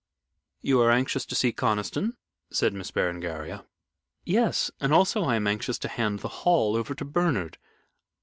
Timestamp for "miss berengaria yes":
2.73-4.71